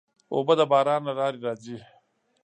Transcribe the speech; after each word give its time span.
اوبه 0.33 0.53
د 0.59 0.61
باران 0.71 1.01
له 1.07 1.13
لارې 1.19 1.39
راځي. 1.45 1.77